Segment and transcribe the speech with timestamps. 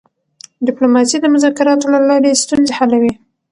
[0.67, 3.13] ډیپلوماسي د مذاکراتو له لارې ستونزې حلوي.